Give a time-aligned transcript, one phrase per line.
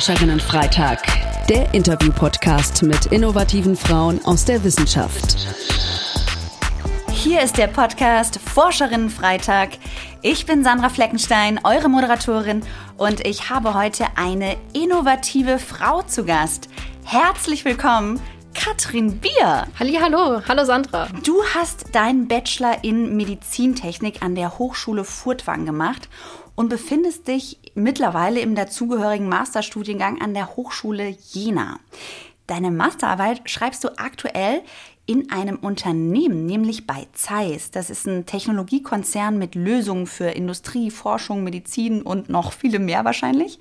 [0.00, 1.02] Forscherinnenfreitag,
[1.50, 5.36] der Interview-Podcast mit innovativen Frauen aus der Wissenschaft.
[7.10, 9.72] Hier ist der Podcast Forscherinnenfreitag.
[10.22, 12.62] Ich bin Sandra Fleckenstein, eure Moderatorin,
[12.96, 16.70] und ich habe heute eine innovative Frau zu Gast.
[17.04, 18.22] Herzlich willkommen,
[18.54, 19.66] Katrin Bier.
[19.78, 21.08] Hallo, hallo Sandra.
[21.24, 26.08] Du hast deinen Bachelor in Medizintechnik an der Hochschule Furtwangen gemacht
[26.60, 31.80] und befindest dich mittlerweile im dazugehörigen Masterstudiengang an der Hochschule Jena.
[32.48, 34.60] Deine Masterarbeit schreibst du aktuell
[35.06, 37.70] in einem Unternehmen, nämlich bei Zeiss.
[37.70, 43.58] Das ist ein Technologiekonzern mit Lösungen für Industrie, Forschung, Medizin und noch viele mehr wahrscheinlich.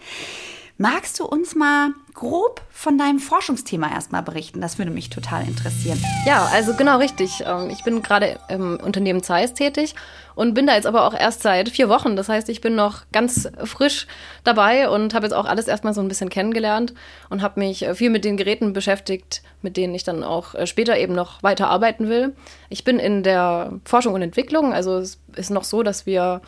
[0.81, 4.61] Magst du uns mal grob von deinem Forschungsthema erstmal berichten?
[4.61, 6.01] Das würde mich total interessieren.
[6.25, 7.43] Ja, also genau richtig.
[7.45, 9.93] Ähm, ich bin gerade im Unternehmen Zeiss tätig
[10.35, 12.15] und bin da jetzt aber auch erst seit vier Wochen.
[12.15, 14.07] Das heißt, ich bin noch ganz frisch
[14.45, 16.93] dabei und habe jetzt auch alles erstmal so ein bisschen kennengelernt
[17.29, 20.97] und habe mich viel mit den Geräten beschäftigt, mit denen ich dann auch äh, später
[20.97, 22.33] eben noch weiter arbeiten will.
[22.69, 24.71] Ich bin in der Forschung und Entwicklung.
[24.71, 26.39] Also es ist noch so, dass wir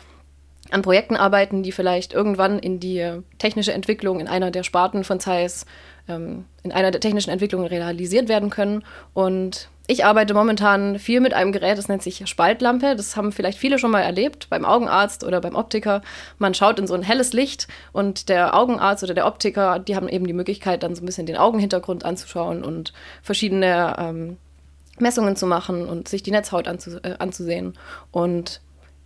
[0.72, 5.20] an Projekten arbeiten, die vielleicht irgendwann in die technische Entwicklung in einer der Sparten von
[5.20, 5.66] Zeiss,
[6.08, 8.84] ähm, in einer der technischen Entwicklungen realisiert werden können.
[9.14, 12.94] Und ich arbeite momentan viel mit einem Gerät, das nennt sich Spaltlampe.
[12.96, 16.02] Das haben vielleicht viele schon mal erlebt beim Augenarzt oder beim Optiker.
[16.38, 20.08] Man schaut in so ein helles Licht und der Augenarzt oder der Optiker, die haben
[20.08, 24.36] eben die Möglichkeit, dann so ein bisschen den Augenhintergrund anzuschauen und verschiedene ähm,
[24.98, 27.74] Messungen zu machen und sich die Netzhaut anzu äh, anzusehen.
[28.12, 28.60] Und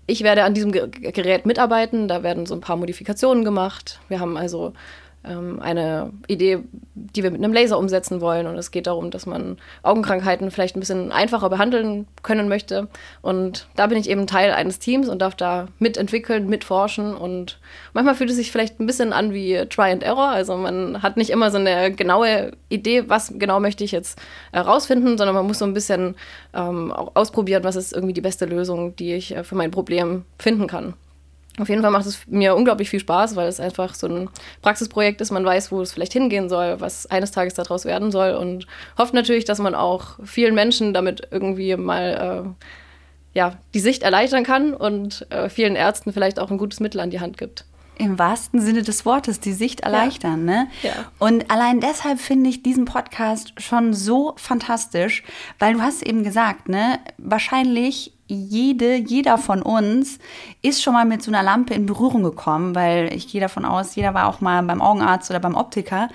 [0.07, 2.09] ich werde an diesem Gerät mitarbeiten.
[2.09, 4.01] Da werden so ein paar Modifikationen gemacht.
[4.09, 4.73] Wir haben also
[5.27, 6.61] ähm, eine Idee,
[6.95, 8.47] die wir mit einem Laser umsetzen wollen.
[8.47, 12.89] Und es geht darum, dass man Augenkrankheiten vielleicht ein bisschen einfacher behandeln können möchte.
[13.23, 17.15] Und da bin ich eben Teil eines Teams und darf da mitentwickeln, mitforschen.
[17.15, 17.59] Und
[17.93, 20.29] manchmal fühlt es sich vielleicht ein bisschen an wie Try and Error.
[20.29, 24.19] Also man hat nicht immer so eine genaue Idee, was genau möchte ich jetzt
[24.53, 26.15] herausfinden, sondern man muss so ein bisschen
[26.55, 30.67] ähm, ausprobieren, was ist irgendwie die beste Lösung, die ich äh, für mein Problem finden
[30.67, 30.95] kann.
[31.59, 34.29] Auf jeden Fall macht es mir unglaublich viel Spaß, weil es einfach so ein
[34.61, 35.31] Praxisprojekt ist.
[35.31, 38.67] Man weiß, wo es vielleicht hingehen soll, was eines Tages daraus werden soll und
[38.99, 42.67] hofft natürlich, dass man auch vielen Menschen damit irgendwie mal äh,
[43.37, 47.11] ja, die Sicht erleichtern kann und äh, vielen Ärzten vielleicht auch ein gutes Mittel an
[47.11, 47.65] die Hand gibt.
[47.99, 50.65] Im wahrsten Sinne des Wortes, die Sicht erleichtern, ja.
[50.65, 50.69] ne?
[50.83, 50.93] Ja.
[51.19, 55.23] Und allein deshalb finde ich diesen Podcast schon so fantastisch,
[55.59, 56.99] weil du hast eben gesagt, ne?
[57.17, 60.19] Wahrscheinlich jede, jeder von uns
[60.63, 63.95] ist schon mal mit so einer Lampe in Berührung gekommen, weil ich gehe davon aus,
[63.95, 66.09] jeder war auch mal beim Augenarzt oder beim Optiker.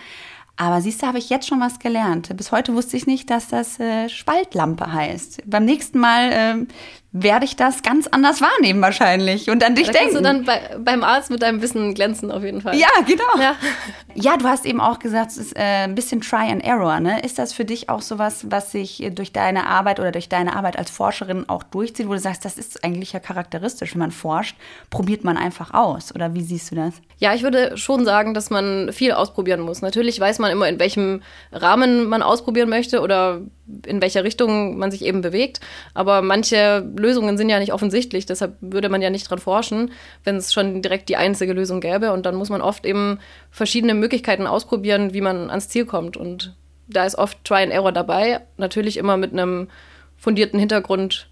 [0.61, 2.37] Aber siehst du, habe ich jetzt schon was gelernt.
[2.37, 5.41] Bis heute wusste ich nicht, dass das äh, Spaltlampe heißt.
[5.47, 6.65] Beim nächsten Mal äh,
[7.13, 10.13] werde ich das ganz anders wahrnehmen wahrscheinlich und an dich da denken.
[10.13, 12.77] Kannst du dann bei, beim Arzt mit deinem Wissen glänzen auf jeden Fall.
[12.77, 13.23] Ja, genau.
[13.37, 13.55] Ja,
[14.15, 17.01] ja du hast eben auch gesagt, es ist äh, ein bisschen Try and Error.
[17.01, 17.21] Ne?
[17.21, 20.77] Ist das für dich auch sowas, was sich durch deine Arbeit oder durch deine Arbeit
[20.77, 24.55] als Forscherin auch durchzieht, wo du sagst, das ist eigentlich ja charakteristisch, wenn man forscht,
[24.89, 26.15] probiert man einfach aus?
[26.15, 26.93] Oder wie siehst du das?
[27.17, 29.81] Ja, ich würde schon sagen, dass man viel ausprobieren muss.
[29.81, 33.41] Natürlich weiß man immer, in welchem Rahmen man ausprobieren möchte oder
[33.85, 35.59] in welcher Richtung man sich eben bewegt.
[35.93, 39.91] Aber manche Lösungen sind ja nicht offensichtlich, deshalb würde man ja nicht dran forschen,
[40.23, 42.11] wenn es schon direkt die einzige Lösung gäbe.
[42.11, 43.19] Und dann muss man oft eben
[43.49, 46.17] verschiedene Möglichkeiten ausprobieren, wie man ans Ziel kommt.
[46.17, 46.55] Und
[46.87, 49.69] da ist oft Try and Error dabei, natürlich immer mit einem
[50.17, 51.27] fundierten Hintergrund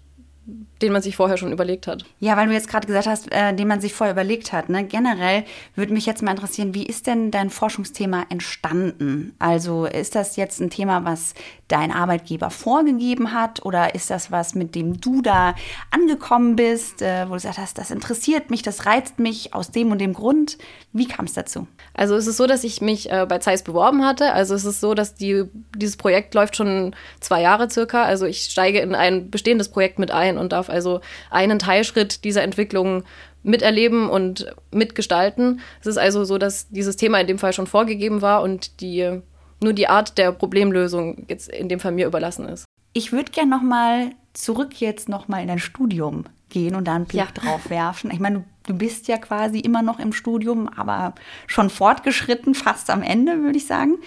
[0.82, 2.04] den man sich vorher schon überlegt hat.
[2.18, 4.68] Ja, weil du jetzt gerade gesagt hast, äh, den man sich vorher überlegt hat.
[4.68, 4.84] Ne?
[4.84, 9.34] Generell würde mich jetzt mal interessieren, wie ist denn dein Forschungsthema entstanden?
[9.38, 11.34] Also ist das jetzt ein Thema, was
[11.68, 15.54] dein Arbeitgeber vorgegeben hat oder ist das was, mit dem du da
[15.90, 19.92] angekommen bist, äh, wo du gesagt hast, das interessiert mich, das reizt mich aus dem
[19.92, 20.58] und dem Grund?
[20.92, 21.68] Wie kam es dazu?
[21.94, 24.32] Also es ist so, dass ich mich äh, bei Zeiss beworben hatte.
[24.32, 25.44] Also es ist so, dass die,
[25.76, 28.04] dieses Projekt läuft schon zwei Jahre circa.
[28.04, 31.00] Also ich steige in ein bestehendes Projekt mit ein und darf also
[31.30, 33.04] einen Teilschritt dieser Entwicklung
[33.42, 35.60] miterleben und mitgestalten.
[35.80, 39.20] Es ist also so, dass dieses Thema in dem Fall schon vorgegeben war und die,
[39.62, 42.64] nur die Art der Problemlösung jetzt in dem Fall mir überlassen ist.
[42.92, 46.94] Ich würde gerne noch mal zurück jetzt noch mal in dein Studium gehen und da
[46.96, 47.28] einen Blick Ja.
[47.32, 48.10] drauf werfen.
[48.10, 51.14] Ich meine, du, du bist ja quasi immer noch im Studium, aber
[51.46, 53.98] schon fortgeschritten, fast am Ende, würde ich sagen.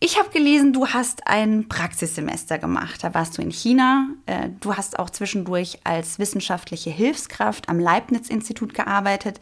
[0.00, 3.02] Ich habe gelesen, du hast ein Praxissemester gemacht.
[3.02, 4.08] Da warst du in China.
[4.26, 9.40] Äh, Du hast auch zwischendurch als wissenschaftliche Hilfskraft am Leibniz-Institut gearbeitet.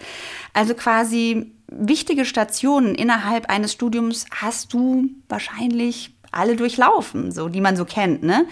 [0.53, 7.77] Also quasi wichtige Stationen innerhalb eines Studiums hast du wahrscheinlich alle durchlaufen, so die man
[7.77, 8.23] so kennt.
[8.23, 8.47] Ne?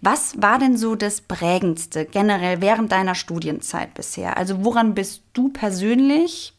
[0.00, 4.36] Was war denn so das Prägendste generell während deiner Studienzeit bisher?
[4.36, 6.54] Also woran bist du persönlich,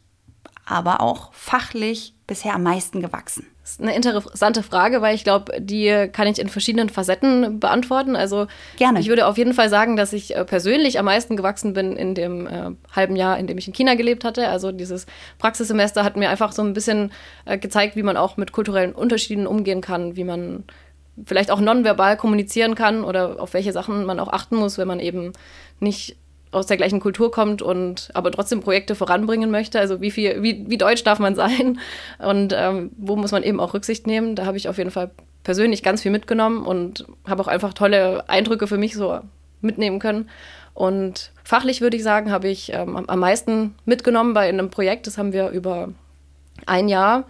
[0.66, 3.46] aber auch fachlich bisher am meisten gewachsen?
[3.64, 8.14] Das ist eine interessante Frage, weil ich glaube, die kann ich in verschiedenen Facetten beantworten.
[8.14, 8.46] Also
[8.76, 9.00] Gerne.
[9.00, 12.14] ich würde auf jeden Fall sagen, dass ich äh, persönlich am meisten gewachsen bin in
[12.14, 14.48] dem äh, halben Jahr, in dem ich in China gelebt hatte.
[14.48, 15.06] Also dieses
[15.38, 17.10] Praxissemester hat mir einfach so ein bisschen
[17.46, 20.64] äh, gezeigt, wie man auch mit kulturellen Unterschieden umgehen kann, wie man
[21.24, 25.00] vielleicht auch nonverbal kommunizieren kann oder auf welche Sachen man auch achten muss, wenn man
[25.00, 25.32] eben
[25.80, 26.18] nicht
[26.54, 29.78] aus der gleichen Kultur kommt und aber trotzdem Projekte voranbringen möchte.
[29.78, 31.78] Also wie viel, wie, wie deutsch darf man sein
[32.18, 34.36] und ähm, wo muss man eben auch Rücksicht nehmen.
[34.36, 35.10] Da habe ich auf jeden Fall
[35.42, 39.20] persönlich ganz viel mitgenommen und habe auch einfach tolle Eindrücke für mich so
[39.60, 40.28] mitnehmen können.
[40.74, 45.06] Und fachlich würde ich sagen, habe ich ähm, am meisten mitgenommen bei einem Projekt.
[45.06, 45.90] Das haben wir über
[46.66, 47.24] ein Jahr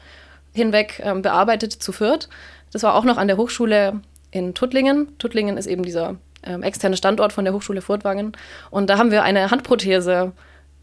[0.54, 2.28] hinweg ähm, bearbeitet zu Fürth.
[2.72, 4.00] Das war auch noch an der Hochschule
[4.30, 5.16] in Tuttlingen.
[5.18, 8.32] Tuttlingen ist eben dieser ähm, externe Standort von der Hochschule Furtwangen.
[8.70, 10.32] Und da haben wir eine Handprothese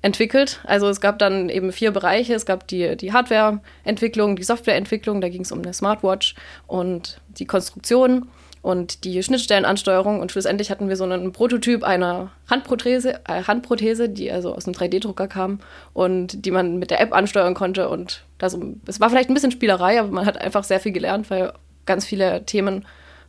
[0.02, 0.60] entwickelt.
[0.64, 2.34] Also es gab dann eben vier Bereiche.
[2.34, 6.36] Es gab die, die Hardwareentwicklung, die Softwareentwicklung, da ging es um eine Smartwatch
[6.68, 8.28] und die Konstruktion
[8.62, 10.20] und die Schnittstellenansteuerung.
[10.20, 14.76] Und schlussendlich hatten wir so einen Prototyp einer Handprothese, äh, Handprothese die also aus einem
[14.76, 15.60] 3D-Drucker kam
[15.94, 17.90] und die man mit der App ansteuern konnte.
[17.90, 21.30] Und das, es war vielleicht ein bisschen Spielerei, aber man hat einfach sehr viel gelernt,
[21.30, 21.54] weil
[21.86, 22.86] ganz viele Themen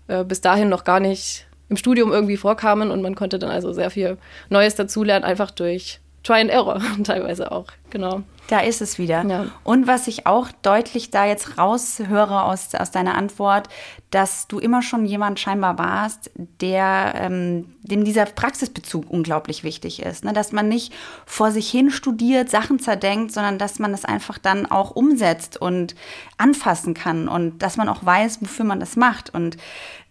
[0.09, 3.73] äh, bis dahin noch gar nicht im Studium irgendwie vorkamen und man konnte dann also
[3.73, 4.19] sehr viel
[4.51, 8.23] Neues dazulernen, einfach durch Try and Error teilweise auch, genau.
[8.49, 9.25] Da ist es wieder.
[9.25, 9.47] Ja.
[9.65, 13.69] Und was ich auch deutlich da jetzt raushöre aus, aus deiner Antwort,
[14.11, 16.31] dass du immer schon jemand scheinbar warst,
[16.61, 20.25] der, ähm, dem dieser Praxisbezug unglaublich wichtig ist.
[20.25, 20.33] Ne?
[20.33, 20.93] Dass man nicht
[21.25, 25.95] vor sich hin studiert, Sachen zerdenkt, sondern dass man es einfach dann auch umsetzt und
[26.37, 29.33] anfassen kann und dass man auch weiß, wofür man das macht.
[29.33, 29.57] Und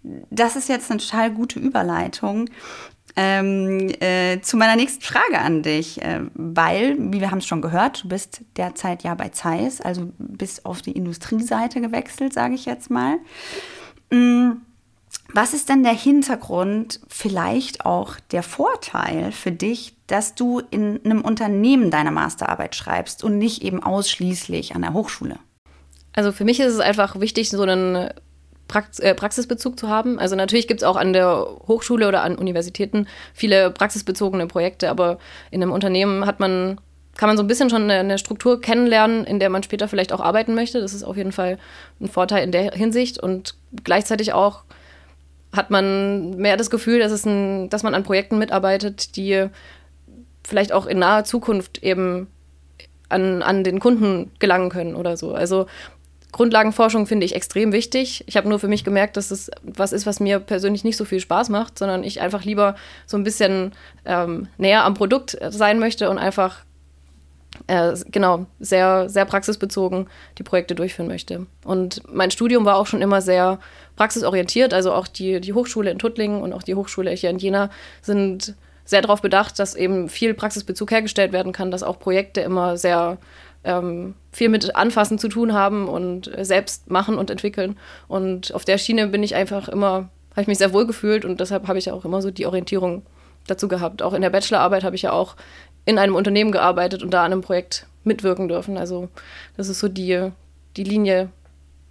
[0.03, 2.49] das ist jetzt eine total gute Überleitung
[3.15, 7.61] ähm, äh, zu meiner nächsten Frage an dich, äh, weil, wie wir haben es schon
[7.61, 12.65] gehört, du bist derzeit ja bei Zeiss, also bist auf die Industrieseite gewechselt, sage ich
[12.65, 13.17] jetzt mal.
[14.11, 14.61] Mhm.
[15.33, 21.21] Was ist denn der Hintergrund, vielleicht auch der Vorteil für dich, dass du in einem
[21.21, 25.37] Unternehmen deine Masterarbeit schreibst und nicht eben ausschließlich an der Hochschule?
[26.13, 28.09] Also für mich ist es einfach wichtig, so einen
[28.71, 30.17] Prax äh, Praxisbezug zu haben.
[30.17, 35.19] Also natürlich gibt es auch an der Hochschule oder an Universitäten viele praxisbezogene Projekte, aber
[35.51, 36.79] in einem Unternehmen hat man
[37.17, 40.13] kann man so ein bisschen schon eine, eine, Struktur kennenlernen, in der man später vielleicht
[40.13, 40.79] auch arbeiten möchte.
[40.79, 41.59] Das ist auf jeden Fall
[41.99, 43.19] ein Vorteil in der Hinsicht.
[43.19, 44.63] Und gleichzeitig auch
[45.51, 49.47] hat man mehr das Gefühl, dass, es ein, dass man an Projekten mitarbeitet, die
[50.43, 52.27] vielleicht auch in naher Zukunft eben
[53.09, 55.33] an, an den Kunden gelangen können oder so.
[55.33, 55.67] Also
[56.31, 58.23] Grundlagenforschung finde ich extrem wichtig.
[58.27, 61.05] Ich habe nur für mich gemerkt, dass es was ist, was mir persönlich nicht so
[61.05, 62.75] viel Spaß macht, sondern ich einfach lieber
[63.05, 63.73] so ein bisschen
[64.05, 66.63] ähm, näher am Produkt sein möchte und einfach
[67.67, 70.07] äh, genau sehr, sehr praxisbezogen
[70.37, 71.47] die Projekte durchführen möchte.
[71.65, 73.59] Und mein Studium war auch schon immer sehr
[73.97, 74.73] praxisorientiert.
[74.73, 77.69] Also auch die, die Hochschule in Tuttlingen und auch die Hochschule hier in Jena
[78.01, 78.55] sind
[78.85, 83.17] sehr darauf bedacht, dass eben viel Praxisbezug hergestellt werden kann, dass auch Projekte immer sehr
[83.63, 87.77] ähm, viel mit Anfassen zu tun haben und äh, selbst machen und entwickeln.
[88.07, 91.39] Und auf der Schiene bin ich einfach immer, habe ich mich sehr wohl gefühlt und
[91.39, 93.03] deshalb habe ich auch immer so die Orientierung
[93.47, 94.01] dazu gehabt.
[94.01, 95.35] Auch in der Bachelorarbeit habe ich ja auch
[95.85, 98.77] in einem Unternehmen gearbeitet und da an einem Projekt mitwirken dürfen.
[98.77, 99.09] Also
[99.57, 100.31] das ist so die,
[100.77, 101.29] die Linie,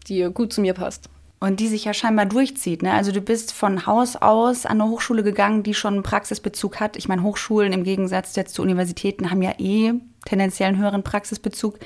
[0.07, 1.09] die gut zu mir passt.
[1.43, 2.83] Und die sich ja scheinbar durchzieht.
[2.83, 2.93] Ne?
[2.93, 6.99] Also du bist von Haus aus an eine Hochschule gegangen, die schon einen Praxisbezug hat.
[6.99, 9.95] Ich meine, Hochschulen im Gegensatz jetzt zu Universitäten haben ja eh
[10.27, 11.79] tendenziell einen höheren Praxisbezug.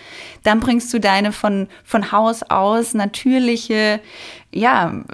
[0.42, 4.00] Dann bringst du deine von, von Haus aus natürliche,
[4.52, 5.04] ja,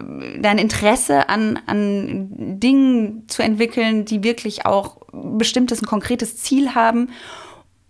[0.40, 7.11] dein Interesse an, an Dingen zu entwickeln, die wirklich auch bestimmtes, ein konkretes Ziel haben.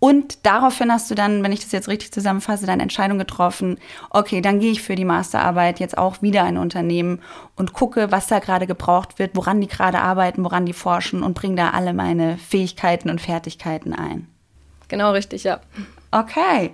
[0.03, 3.77] Und daraufhin hast du dann, wenn ich das jetzt richtig zusammenfasse, deine Entscheidung getroffen,
[4.09, 7.21] okay, dann gehe ich für die Masterarbeit jetzt auch wieder in ein Unternehmen
[7.55, 11.35] und gucke, was da gerade gebraucht wird, woran die gerade arbeiten, woran die forschen und
[11.35, 14.27] bringe da alle meine Fähigkeiten und Fertigkeiten ein.
[14.87, 15.59] Genau richtig, ja.
[16.09, 16.71] Okay.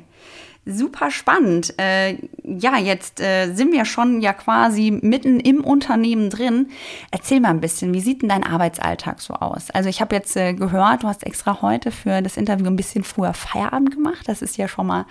[0.70, 1.74] Super spannend.
[1.80, 6.68] Äh, ja, jetzt äh, sind wir schon ja quasi mitten im Unternehmen drin.
[7.10, 9.70] Erzähl mal ein bisschen, wie sieht denn dein Arbeitsalltag so aus?
[9.72, 13.06] Also ich habe jetzt äh, gehört, du hast extra heute für das Interview ein bisschen
[13.06, 14.28] früher Feierabend gemacht.
[14.28, 15.06] Das ist ja schon mal,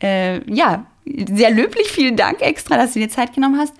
[0.00, 1.90] äh, ja, sehr löblich.
[1.90, 3.74] Vielen Dank extra, dass du dir Zeit genommen hast.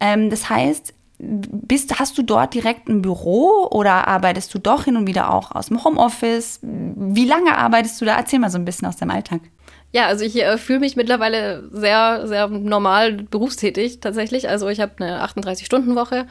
[0.00, 4.96] Ähm, das heißt, bist, hast du dort direkt ein Büro oder arbeitest du doch hin
[4.96, 6.60] und wieder auch aus dem Homeoffice?
[6.62, 8.16] Wie lange arbeitest du da?
[8.16, 9.40] Erzähl mal so ein bisschen aus deinem Alltag.
[9.94, 14.48] Ja, also ich äh, fühle mich mittlerweile sehr, sehr normal berufstätig tatsächlich.
[14.48, 16.26] Also ich habe eine 38-Stunden-Woche,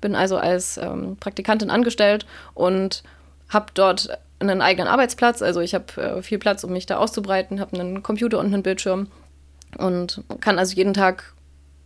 [0.00, 3.02] bin also als ähm, Praktikantin angestellt und
[3.48, 5.42] habe dort einen eigenen Arbeitsplatz.
[5.42, 8.62] Also ich habe äh, viel Platz, um mich da auszubreiten, habe einen Computer und einen
[8.62, 9.08] Bildschirm
[9.76, 11.34] und kann also jeden Tag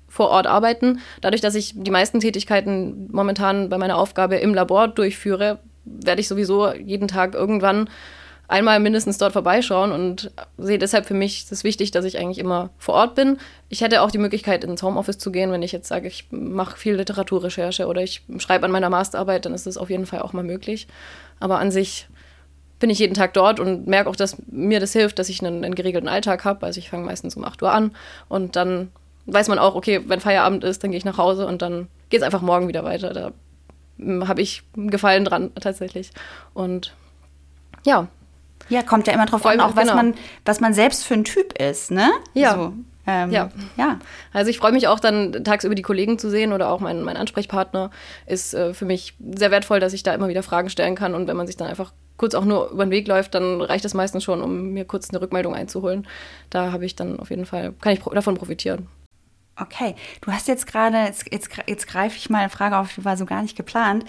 [0.09, 1.01] vor Ort arbeiten.
[1.23, 6.29] Dadurch, dass ich die meisten Tätigkeiten momentan bei meiner Aufgabe im Labor durchführe, werde ich
[6.29, 7.89] sowieso jeden Tag irgendwann
[8.53, 12.71] einmal mindestens dort vorbeischauen und sehe deshalb für mich das wichtig, dass ich eigentlich immer
[12.79, 13.39] vor Ort bin.
[13.71, 16.77] Ich hätte auch die Möglichkeit, ins Homeoffice zu gehen, wenn ich jetzt sage, ich mache
[16.77, 20.35] viel Literaturrecherche oder ich schreibe an meiner Masterarbeit, dann ist das auf jeden Fall auch
[20.35, 20.87] mal möglich.
[21.41, 22.09] Aber an sich
[22.79, 25.65] bin ich jeden Tag dort und merke auch, dass mir das hilft, dass ich einen,
[25.65, 26.67] einen geregelten Alltag habe.
[26.67, 27.93] Also ich fange meistens um 8 Uhr an
[28.29, 28.93] und dann
[29.27, 32.21] weiß man auch, okay, wenn Feierabend ist, dann gehe ich nach Hause und dann geht
[32.21, 33.13] es einfach morgen wieder weiter.
[33.15, 33.33] Da
[33.99, 36.11] hm, habe ich Gefallen dran tatsächlich.
[36.55, 36.95] Und
[37.87, 38.09] ja,
[38.69, 39.97] ja, kommt ja immer drauf an, auch was, genau.
[39.97, 40.15] man,
[40.45, 42.11] was man selbst für ein Typ ist, ne?
[42.35, 42.55] Ja.
[42.55, 42.73] So,
[43.07, 43.51] ähm, ja.
[43.77, 43.99] ja.
[44.33, 47.17] Also ich freue mich auch dann tagsüber die Kollegen zu sehen oder auch mein, mein
[47.17, 47.91] Ansprechpartner
[48.27, 51.27] ist äh, für mich sehr wertvoll, dass ich da immer wieder Fragen stellen kann und
[51.27, 53.95] wenn man sich dann einfach kurz auch nur über den Weg läuft, dann reicht das
[53.95, 56.07] meistens schon, um mir kurz eine Rückmeldung einzuholen.
[56.51, 58.87] Da habe ich dann auf jeden Fall, kann ich davon profitieren.
[59.61, 63.05] Okay, du hast jetzt gerade, jetzt, jetzt, jetzt greife ich mal eine Frage auf, die
[63.05, 64.05] war so gar nicht geplant.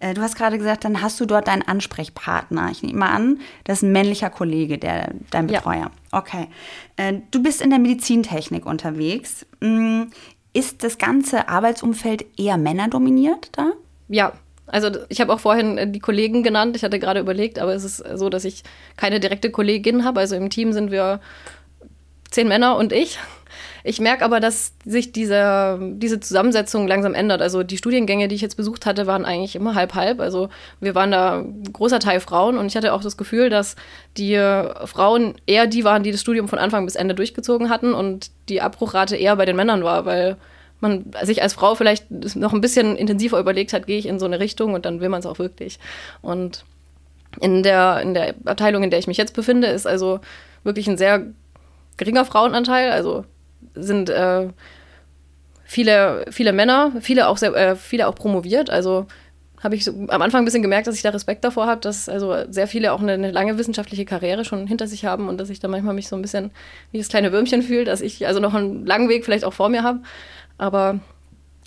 [0.00, 2.68] Äh, du hast gerade gesagt, dann hast du dort deinen Ansprechpartner.
[2.72, 5.90] Ich nehme mal an, das ist ein männlicher Kollege, der dein Betreuer.
[6.12, 6.18] Ja.
[6.18, 6.48] Okay.
[6.96, 9.46] Äh, du bist in der Medizintechnik unterwegs.
[9.60, 10.04] Mm,
[10.52, 13.72] ist das ganze Arbeitsumfeld eher männerdominiert da?
[14.08, 14.32] Ja,
[14.66, 16.76] also ich habe auch vorhin äh, die Kollegen genannt.
[16.76, 18.64] Ich hatte gerade überlegt, aber es ist so, dass ich
[18.96, 20.18] keine direkte Kollegin habe.
[20.18, 21.20] Also im Team sind wir
[22.30, 23.18] zehn Männer und ich.
[23.84, 27.42] Ich merke aber, dass sich diese, diese Zusammensetzung langsam ändert.
[27.42, 30.20] Also die Studiengänge, die ich jetzt besucht hatte, waren eigentlich immer halb-halb.
[30.20, 30.48] Also
[30.80, 33.76] wir waren da großer Teil Frauen und ich hatte auch das Gefühl, dass
[34.16, 34.36] die
[34.84, 38.60] Frauen eher die waren, die das Studium von Anfang bis Ende durchgezogen hatten und die
[38.60, 40.36] Abbruchrate eher bei den Männern war, weil
[40.80, 44.26] man sich als Frau vielleicht noch ein bisschen intensiver überlegt hat, gehe ich in so
[44.26, 45.78] eine Richtung und dann will man es auch wirklich.
[46.22, 46.64] Und
[47.40, 50.20] in der, in der Abteilung, in der ich mich jetzt befinde, ist also
[50.64, 51.26] wirklich ein sehr
[51.96, 52.90] geringer Frauenanteil.
[52.90, 53.24] Also
[53.74, 54.48] sind äh,
[55.64, 58.70] viele, viele Männer, viele auch, sehr, äh, viele auch promoviert.
[58.70, 59.06] Also
[59.62, 62.08] habe ich so am Anfang ein bisschen gemerkt, dass ich da Respekt davor habe, dass
[62.08, 65.50] also sehr viele auch eine, eine, lange wissenschaftliche Karriere schon hinter sich haben und dass
[65.50, 66.52] ich da manchmal mich so ein bisschen
[66.92, 69.68] wie das kleine Würmchen fühle, dass ich also noch einen langen Weg vielleicht auch vor
[69.68, 70.00] mir habe.
[70.58, 71.00] Aber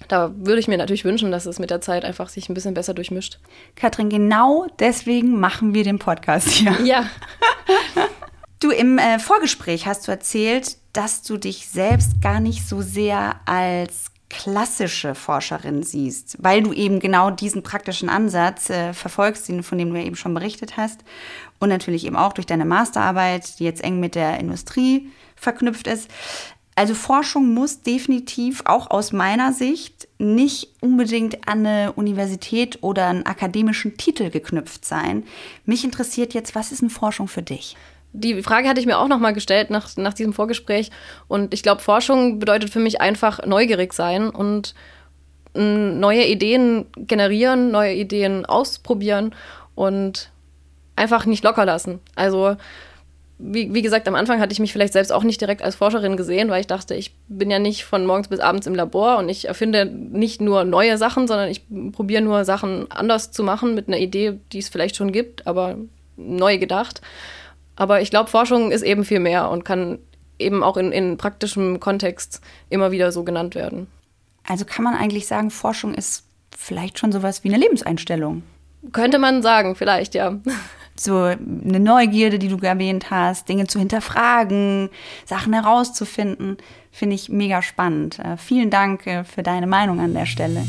[0.08, 2.74] da würde ich mir natürlich wünschen, dass es mit der Zeit einfach sich ein bisschen
[2.74, 3.40] besser durchmischt.
[3.76, 6.76] Katrin, genau deswegen machen wir den Podcast hier.
[6.84, 7.06] Ja.
[8.62, 13.40] Du, im äh, Vorgespräch hast du erzählt, dass du dich selbst gar nicht so sehr
[13.46, 19.90] als klassische Forscherin siehst, weil du eben genau diesen praktischen Ansatz äh, verfolgst, von dem
[19.90, 21.02] du ja eben schon berichtet hast.
[21.60, 26.10] Und natürlich eben auch durch deine Masterarbeit, die jetzt eng mit der Industrie verknüpft ist.
[26.76, 33.26] Also Forschung muss definitiv auch aus meiner Sicht nicht unbedingt an eine Universität oder einen
[33.26, 35.24] akademischen Titel geknüpft sein.
[35.66, 37.76] Mich interessiert jetzt, was ist eine Forschung für dich?
[38.14, 40.92] Die Frage hatte ich mir auch nochmal gestellt nach, nach diesem Vorgespräch.
[41.28, 44.74] Und ich glaube, Forschung bedeutet für mich einfach neugierig sein und
[45.54, 49.36] neue Ideen generieren, neue Ideen ausprobieren
[49.76, 50.30] und
[50.96, 52.00] einfach nicht locker lassen.
[52.16, 52.56] Also,
[53.38, 56.16] wie, wie gesagt, am Anfang hatte ich mich vielleicht selbst auch nicht direkt als Forscherin
[56.16, 59.28] gesehen, weil ich dachte, ich bin ja nicht von morgens bis abends im Labor und
[59.30, 63.88] ich erfinde nicht nur neue Sachen, sondern ich probiere nur Sachen anders zu machen mit
[63.88, 65.78] einer Idee, die es vielleicht schon gibt, aber
[66.18, 67.02] neu gedacht.
[67.82, 69.98] Aber ich glaube, Forschung ist eben viel mehr und kann
[70.38, 73.88] eben auch in, in praktischem Kontext immer wieder so genannt werden.
[74.48, 78.44] Also kann man eigentlich sagen, Forschung ist vielleicht schon sowas wie eine Lebenseinstellung.
[78.92, 80.38] Könnte man sagen, vielleicht, ja.
[80.96, 84.90] So eine Neugierde, die du erwähnt hast, Dinge zu hinterfragen,
[85.26, 86.58] Sachen herauszufinden,
[86.92, 88.20] finde ich mega spannend.
[88.20, 90.68] Äh, vielen Dank äh, für deine Meinung an der Stelle.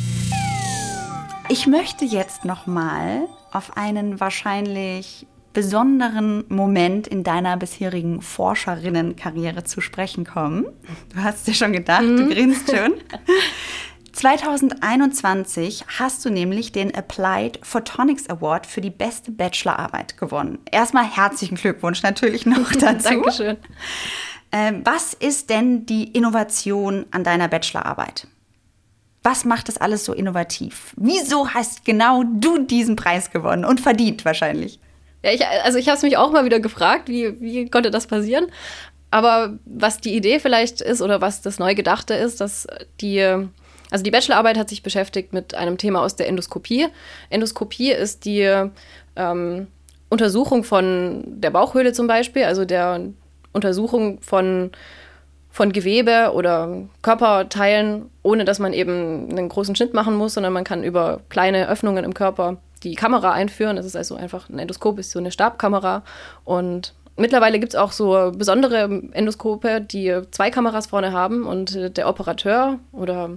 [1.51, 9.81] Ich möchte jetzt noch mal auf einen wahrscheinlich besonderen Moment in deiner bisherigen Forscherinnenkarriere zu
[9.81, 10.67] sprechen kommen.
[11.15, 12.17] Du hast dir schon gedacht, mhm.
[12.17, 12.95] du grinst schon.
[14.13, 20.59] 2021 hast du nämlich den Applied Photonics Award für die beste Bachelorarbeit gewonnen.
[20.71, 23.09] Erstmal herzlichen Glückwunsch natürlich noch dazu.
[23.09, 23.57] Dankeschön.
[24.53, 28.27] Ähm, was ist denn die Innovation an deiner Bachelorarbeit?
[29.23, 30.95] Was macht das alles so innovativ?
[30.97, 34.79] Wieso hast genau du diesen Preis gewonnen und verdient wahrscheinlich?
[35.23, 38.07] Ja, ich, also ich habe es mich auch mal wieder gefragt, wie, wie konnte das
[38.07, 38.47] passieren?
[39.11, 42.67] Aber was die Idee vielleicht ist oder was das Neugedachte ist, dass
[43.01, 46.89] die, also die Bachelorarbeit hat sich beschäftigt mit einem Thema aus der Endoskopie.
[47.29, 48.51] Endoskopie ist die
[49.15, 49.67] ähm,
[50.09, 53.01] Untersuchung von der Bauchhöhle zum Beispiel, also der
[53.53, 54.71] Untersuchung von,
[55.51, 60.65] von Gewebe oder Körperteilen, ohne dass man eben einen großen Schnitt machen muss, sondern man
[60.65, 63.77] kann über kleine Öffnungen im Körper die Kamera einführen.
[63.77, 66.03] Das ist also einfach ein Endoskop, ist so eine Stabkamera.
[66.45, 71.91] Und mittlerweile gibt es auch so besondere Endoskope, die zwei Kameras vorne haben und äh,
[71.91, 73.31] der Operateur oder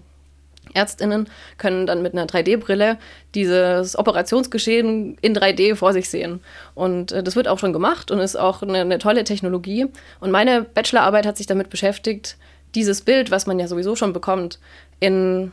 [0.74, 2.98] Ärztinnen können dann mit einer 3D-Brille
[3.34, 6.42] dieses Operationsgeschehen in 3D vor sich sehen.
[6.74, 9.88] Und äh, das wird auch schon gemacht und ist auch eine, eine tolle Technologie.
[10.20, 12.38] Und meine Bachelorarbeit hat sich damit beschäftigt,
[12.74, 14.60] dieses Bild, was man ja sowieso schon bekommt,
[15.00, 15.52] in,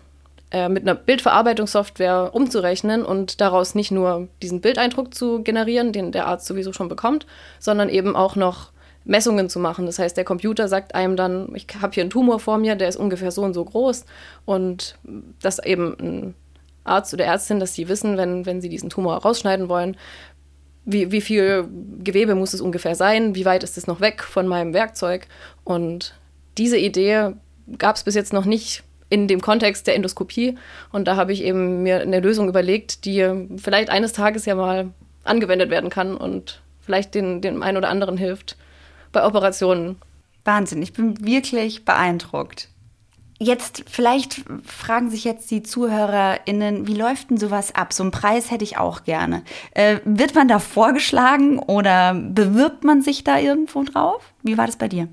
[0.52, 6.26] äh, mit einer Bildverarbeitungssoftware umzurechnen und daraus nicht nur diesen Bildeindruck zu generieren, den der
[6.26, 7.26] Arzt sowieso schon bekommt,
[7.58, 8.70] sondern eben auch noch
[9.04, 9.86] Messungen zu machen.
[9.86, 12.88] Das heißt, der Computer sagt einem dann, ich habe hier einen Tumor vor mir, der
[12.88, 14.04] ist ungefähr so und so groß
[14.44, 14.98] und
[15.40, 16.34] dass eben ein
[16.84, 19.96] Arzt oder Ärztin, dass sie wissen, wenn, wenn sie diesen Tumor rausschneiden wollen,
[20.84, 21.66] wie, wie viel
[22.04, 25.28] Gewebe muss es ungefähr sein, wie weit ist es noch weg von meinem Werkzeug.
[25.64, 26.14] Und
[26.58, 27.32] diese Idee
[27.78, 28.82] gab es bis jetzt noch nicht
[29.12, 30.56] in dem Kontext der Endoskopie.
[30.90, 34.88] Und da habe ich eben mir eine Lösung überlegt, die vielleicht eines Tages ja mal
[35.22, 38.56] angewendet werden kann und vielleicht den, dem einen oder anderen hilft,
[39.12, 39.96] bei Operationen.
[40.46, 42.68] Wahnsinn, ich bin wirklich beeindruckt.
[43.38, 47.92] Jetzt, vielleicht fragen sich jetzt die ZuhörerInnen, wie läuft denn sowas ab?
[47.92, 49.42] So einen Preis hätte ich auch gerne.
[49.72, 54.32] Äh, wird man da vorgeschlagen oder bewirbt man sich da irgendwo drauf?
[54.42, 55.08] Wie war das bei dir?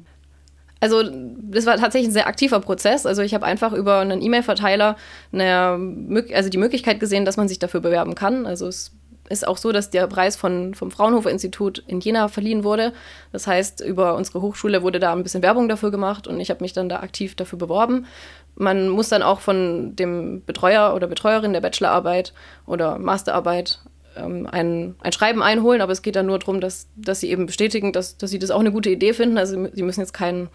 [0.80, 3.06] Also das war tatsächlich ein sehr aktiver Prozess.
[3.06, 4.96] Also ich habe einfach über einen E-Mail-Verteiler
[5.32, 8.46] also die Möglichkeit gesehen, dass man sich dafür bewerben kann.
[8.46, 8.94] Also es
[9.30, 12.94] ist auch so, dass der Preis von, vom Fraunhofer Institut in Jena verliehen wurde.
[13.32, 16.64] Das heißt, über unsere Hochschule wurde da ein bisschen Werbung dafür gemacht und ich habe
[16.64, 18.08] mich dann da aktiv dafür beworben.
[18.56, 22.34] Man muss dann auch von dem Betreuer oder Betreuerin der Bachelorarbeit
[22.66, 23.80] oder Masterarbeit
[24.24, 27.46] ähm, ein, ein Schreiben einholen, aber es geht dann nur darum, dass, dass sie eben
[27.46, 29.38] bestätigen, dass, dass sie das auch eine gute Idee finden.
[29.38, 30.50] Also sie müssen jetzt kein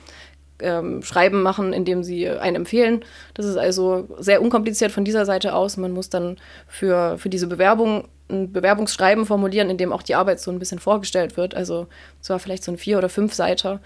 [0.61, 3.04] ähm, Schreiben machen, in dem sie einen empfehlen.
[3.35, 5.76] Das ist also sehr unkompliziert von dieser Seite aus.
[5.76, 6.37] Man muss dann
[6.68, 10.78] für, für diese Bewerbung ein Bewerbungsschreiben formulieren, in dem auch die Arbeit so ein bisschen
[10.78, 11.54] vorgestellt wird.
[11.54, 11.87] Also
[12.21, 13.80] zwar vielleicht so ein vier oder fünf Seiter.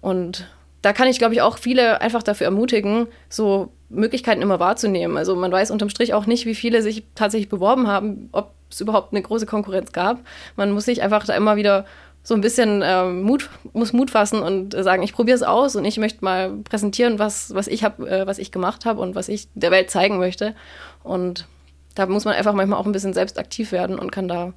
[0.00, 0.48] Und
[0.82, 5.16] da kann ich, glaube ich, auch viele einfach dafür ermutigen, so Möglichkeiten immer wahrzunehmen.
[5.16, 8.80] Also man weiß unterm Strich auch nicht, wie viele sich tatsächlich beworben haben, ob es
[8.80, 10.20] überhaupt eine große Konkurrenz gab.
[10.56, 11.84] Man muss sich einfach da immer wieder
[12.22, 15.84] so ein bisschen ähm, Mut, muss Mut fassen und sagen, ich probiere es aus und
[15.84, 19.28] ich möchte mal präsentieren, was, was ich habe, äh, was ich gemacht habe und was
[19.28, 20.54] ich der Welt zeigen möchte.
[21.02, 21.46] Und
[21.94, 24.52] da muss man einfach manchmal auch ein bisschen selbst aktiv werden und kann da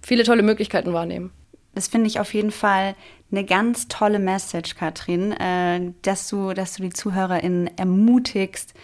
[0.00, 1.30] viele tolle Möglichkeiten wahrnehmen.
[1.74, 2.94] Das finde ich auf jeden Fall
[3.30, 8.74] eine ganz tolle Message, Katrin, äh, dass, du, dass du die ZuhörerInnen ermutigst,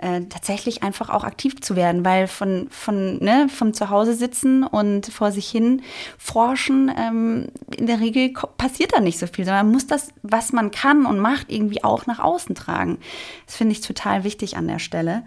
[0.00, 5.06] äh, tatsächlich einfach auch aktiv zu werden, weil von, von, ne, vom Zuhause sitzen und
[5.06, 5.82] vor sich hin
[6.16, 10.52] forschen, ähm, in der Regel passiert da nicht so viel, sondern man muss das, was
[10.52, 12.98] man kann und macht, irgendwie auch nach außen tragen.
[13.46, 15.22] Das finde ich total wichtig an der Stelle.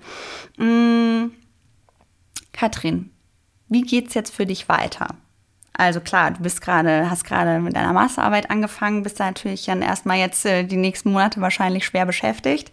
[0.58, 1.32] Mhm.
[2.52, 3.12] Katrin,
[3.68, 5.08] wie geht's jetzt für dich weiter?
[5.74, 9.82] Also klar, du bist gerade, hast gerade mit deiner Masterarbeit angefangen, bist da natürlich dann
[9.82, 12.72] erstmal jetzt äh, die nächsten Monate wahrscheinlich schwer beschäftigt.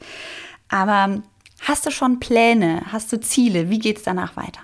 [0.68, 1.22] Aber
[1.60, 2.82] hast du schon Pläne?
[2.92, 3.70] Hast du Ziele?
[3.70, 4.60] Wie geht's danach weiter?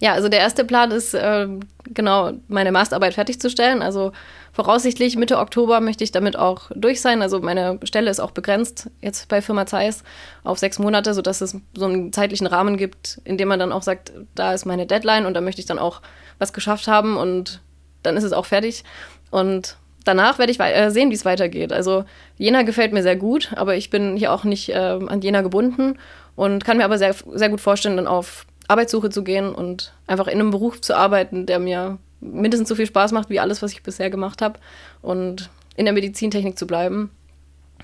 [0.00, 1.48] Ja, also der erste Plan ist, äh,
[1.86, 3.82] genau, meine Masterarbeit fertigzustellen.
[3.82, 4.12] Also
[4.52, 7.20] voraussichtlich Mitte Oktober möchte ich damit auch durch sein.
[7.20, 10.04] Also meine Stelle ist auch begrenzt jetzt bei Firma Zeiss
[10.44, 13.82] auf sechs Monate, sodass es so einen zeitlichen Rahmen gibt, in dem man dann auch
[13.82, 16.00] sagt, da ist meine Deadline und da möchte ich dann auch
[16.38, 17.60] was geschafft haben und
[18.04, 18.84] dann ist es auch fertig.
[19.32, 21.72] Und danach werde ich äh, sehen, wie es weitergeht.
[21.72, 22.04] Also
[22.36, 25.98] Jena gefällt mir sehr gut, aber ich bin hier auch nicht äh, an Jena gebunden
[26.38, 30.28] und kann mir aber sehr, sehr gut vorstellen, dann auf Arbeitssuche zu gehen und einfach
[30.28, 33.72] in einem Beruf zu arbeiten, der mir mindestens so viel Spaß macht wie alles, was
[33.72, 34.60] ich bisher gemacht habe
[35.02, 37.10] und in der Medizintechnik zu bleiben.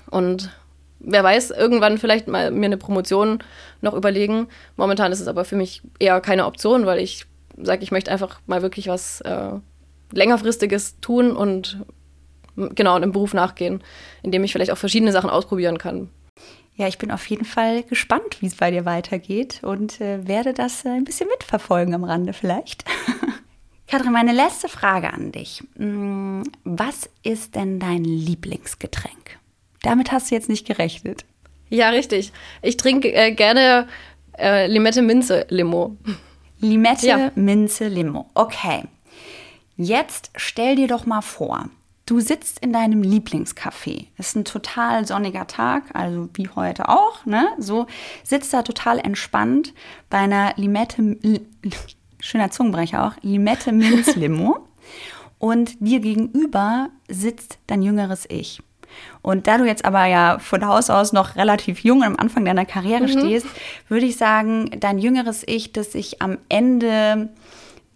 [0.09, 0.51] Und
[1.01, 3.39] wer weiß, irgendwann vielleicht mal mir eine Promotion
[3.81, 4.47] noch überlegen.
[4.77, 7.25] Momentan ist es aber für mich eher keine Option, weil ich
[7.61, 9.51] sage, ich möchte einfach mal wirklich was äh,
[10.13, 11.79] längerfristiges tun und
[12.55, 13.83] genau einem Beruf nachgehen,
[14.23, 16.09] in dem ich vielleicht auch verschiedene Sachen ausprobieren kann.
[16.77, 20.53] Ja, ich bin auf jeden Fall gespannt, wie es bei dir weitergeht und äh, werde
[20.53, 22.83] das äh, ein bisschen mitverfolgen am Rande vielleicht.
[23.87, 25.63] Katrin, meine letzte Frage an dich.
[25.77, 29.39] Mm, was ist denn dein Lieblingsgetränk?
[29.83, 31.23] Damit hast du jetzt nicht gerechnet.
[31.69, 32.33] Ja, richtig.
[32.61, 33.87] Ich trinke äh, gerne
[34.37, 35.95] äh, Limette-Minze-Limo.
[36.59, 38.29] Limette-Minze-Limo.
[38.33, 38.83] Okay.
[39.77, 41.69] Jetzt stell dir doch mal vor,
[42.05, 44.05] Du sitzt in deinem Lieblingscafé.
[44.17, 47.47] Es ist ein total sonniger Tag, also wie heute auch, ne?
[47.57, 47.87] So
[48.23, 49.73] sitzt da total entspannt
[50.11, 51.17] bei einer Limette,
[52.19, 54.67] schöner Zungenbrecher auch, Limette Minz Limo.
[55.39, 58.61] und dir gegenüber sitzt dein jüngeres Ich.
[59.23, 62.65] Und da du jetzt aber ja von Haus aus noch relativ jung am Anfang deiner
[62.65, 63.19] Karriere mhm.
[63.19, 63.47] stehst,
[63.89, 67.29] würde ich sagen, dein jüngeres Ich, das sich am Ende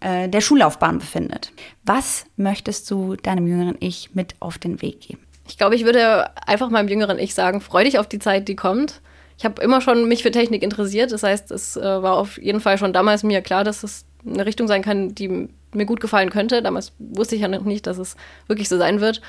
[0.00, 1.52] äh, der Schullaufbahn befindet.
[1.84, 5.20] Was möchtest du deinem jüngeren Ich mit auf den Weg geben?
[5.46, 8.56] Ich glaube, ich würde einfach meinem jüngeren Ich sagen, freu dich auf die Zeit, die
[8.56, 9.00] kommt.
[9.36, 11.12] Ich habe immer schon mich für Technik interessiert.
[11.12, 14.46] Das heißt, es äh, war auf jeden Fall schon damals mir klar, dass es eine
[14.46, 16.62] Richtung sein kann, die mir gut gefallen könnte.
[16.62, 19.20] Damals wusste ich ja noch nicht, dass es wirklich so sein wird.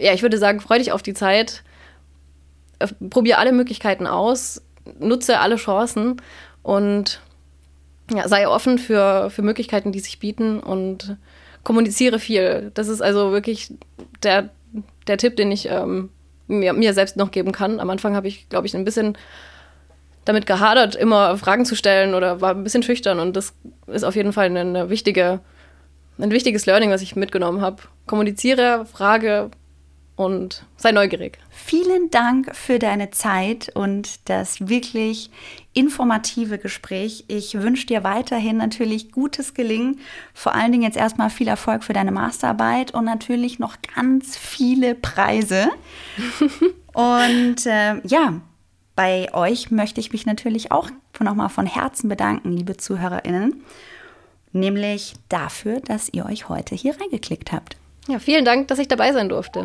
[0.00, 1.62] Ja, ich würde sagen, freu dich auf die Zeit,
[2.78, 4.62] äh, probier alle Möglichkeiten aus,
[4.98, 6.20] nutze alle Chancen
[6.62, 7.20] und
[8.16, 11.16] ja, sei offen für, für Möglichkeiten, die sich bieten und
[11.64, 12.70] kommuniziere viel.
[12.74, 13.72] Das ist also wirklich
[14.22, 14.50] der,
[15.06, 16.10] der Tipp, den ich ähm,
[16.46, 17.80] mir, mir selbst noch geben kann.
[17.80, 19.16] Am Anfang habe ich, glaube ich, ein bisschen
[20.24, 23.18] damit gehadert, immer Fragen zu stellen oder war ein bisschen schüchtern.
[23.18, 23.54] Und das
[23.86, 25.40] ist auf jeden Fall eine, eine wichtige,
[26.18, 27.82] ein wichtiges Learning, was ich mitgenommen habe.
[28.06, 29.50] Kommuniziere, frage
[30.16, 31.38] und sei neugierig.
[31.50, 35.30] Vielen Dank für deine Zeit und das wirklich
[35.72, 37.24] informative Gespräch.
[37.28, 40.00] Ich wünsche dir weiterhin natürlich gutes Gelingen.
[40.34, 44.94] Vor allen Dingen jetzt erstmal viel Erfolg für deine Masterarbeit und natürlich noch ganz viele
[44.94, 45.70] Preise.
[46.92, 48.40] und äh, ja,
[48.94, 53.62] bei euch möchte ich mich natürlich auch nochmal von Herzen bedanken, liebe ZuhörerInnen,
[54.52, 57.76] nämlich dafür, dass ihr euch heute hier reingeklickt habt.
[58.08, 59.64] Ja, vielen Dank, dass ich dabei sein durfte.